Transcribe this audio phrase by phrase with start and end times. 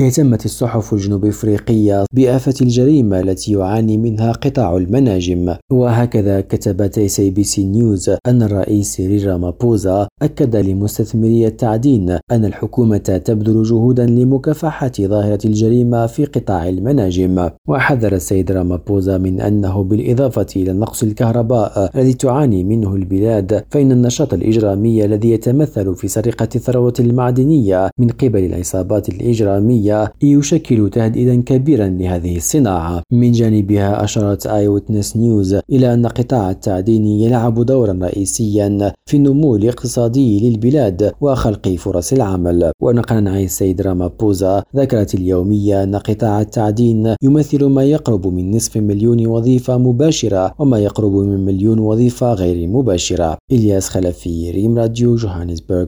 [0.00, 5.56] اهتمت الصحف الجنوب إفريقية بآفة الجريمة التي يعاني منها قطاع المناجم.
[5.72, 14.06] وهكذا كتبت ABC News أن الرئيس سيريل رامابوزا أكد لمستثمري التعدين أن الحكومة تبذل جهودا
[14.06, 17.50] لمكافحة ظاهرة الجريمة في قطاع المناجم.
[17.68, 24.34] وحذر السيد رامابوزا من أنه بالإضافة إلى نقص الكهرباء الذي تعاني منه البلاد فإن النشاط
[24.34, 31.88] الإجرامي الذي يتمثل في سرقة الثروة المعدنية من قبل العصابات الإجرامية الصحية يشكل تهديدا كبيرا
[31.88, 33.02] لهذه الصناعة.
[33.12, 40.50] من جانبها أشارت Eyewitness News إلى أن قطاع التعدين يلعب دورا رئيسيا في النمو الاقتصادي
[40.50, 42.72] للبلاد وخلق فرص العمل.
[42.82, 49.26] ونقلا عن السيد رامابوزا ذكرت اليومية أن قطاع التعدين يمثل ما يقرب من نصف مليون
[49.26, 53.38] وظيفة مباشرة وما يقرب من مليون وظيفة غير مباشرة.
[53.52, 55.86] إلياس خلفي ريم راديو جوهانسبرغ.